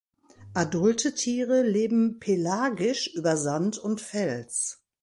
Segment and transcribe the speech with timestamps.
[0.55, 4.81] Adulte Tiere leben pelagisch über Sand und Fels.